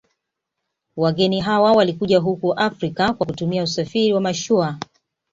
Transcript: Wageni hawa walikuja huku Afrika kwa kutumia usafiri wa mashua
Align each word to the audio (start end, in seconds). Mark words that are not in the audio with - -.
Wageni 0.95 1.39
hawa 1.39 1.71
walikuja 1.71 2.19
huku 2.19 2.53
Afrika 2.53 3.13
kwa 3.13 3.25
kutumia 3.25 3.63
usafiri 3.63 4.13
wa 4.13 4.21
mashua 4.21 4.77